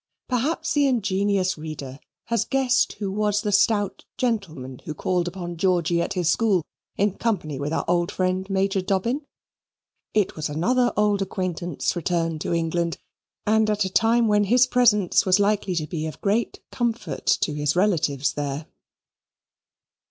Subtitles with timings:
[0.27, 6.01] Perhaps the ingenious reader has guessed who was the stout gentleman who called upon Georgy
[6.01, 6.63] at his school
[6.97, 9.21] in company with our old friend Major Dobbin.
[10.15, 12.97] It was another old acquaintance returned to England,
[13.45, 17.53] and at a time when his presence was likely to be of great comfort to
[17.53, 18.65] his relatives there.